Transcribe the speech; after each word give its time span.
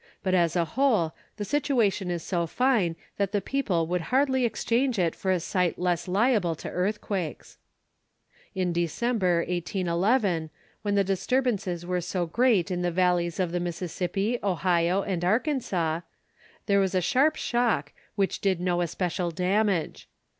But 0.23 0.33
as 0.33 0.55
a 0.55 0.65
whole, 0.65 1.13
the 1.37 1.45
situation 1.45 2.09
is 2.09 2.23
so 2.23 2.47
fine 2.47 2.95
that 3.17 3.31
the 3.33 3.39
people 3.39 3.85
would 3.85 4.01
hardly 4.09 4.45
exchange 4.45 4.97
it 4.97 5.13
for 5.15 5.29
a 5.29 5.39
site 5.39 5.77
less 5.77 6.07
liable 6.07 6.55
to 6.55 6.69
earthquakes. 6.71 7.59
In 8.55 8.73
December, 8.73 9.45
1811, 9.47 10.49
when 10.81 10.95
the 10.95 11.03
disturbances 11.03 11.85
were 11.85 12.01
so 12.01 12.25
great 12.25 12.71
in 12.71 12.81
the 12.81 12.89
valleys 12.89 13.39
of 13.39 13.51
the 13.51 13.59
Mississippi, 13.59 14.39
Ohio 14.43 15.03
and 15.03 15.23
Arkansas, 15.23 15.99
there 16.65 16.79
was 16.79 16.95
a 16.95 16.99
sharp 17.01 17.35
shock, 17.35 17.93
which 18.15 18.41
did 18.41 18.59
no 18.59 18.81
especial 18.81 19.29
damage. 19.29 20.09